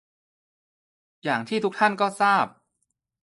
[1.23, 2.45] อย่างที่ทุกท่านก็ทราบ